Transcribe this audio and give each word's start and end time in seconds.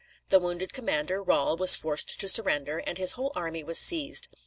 The 0.29 0.39
wounded 0.39 0.73
commander, 0.73 1.21
Rahl, 1.21 1.55
was 1.57 1.75
forced 1.75 2.19
to 2.19 2.27
surrender, 2.27 2.79
and 2.87 2.97
his 2.97 3.11
whole 3.11 3.31
army 3.35 3.63
was 3.63 3.77
seized. 3.77 4.29